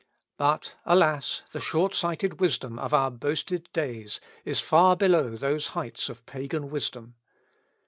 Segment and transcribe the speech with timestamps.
[0.39, 1.43] But, alas!
[1.51, 6.71] the short sighted wisdom of our boasted days is far below those heights of Pagan
[6.71, 7.13] wisdom.